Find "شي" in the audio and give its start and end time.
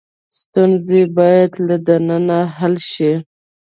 2.91-3.13